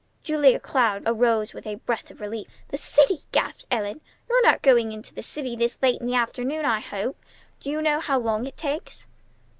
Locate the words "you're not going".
4.27-4.91